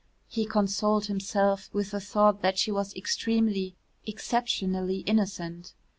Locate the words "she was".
2.57-2.91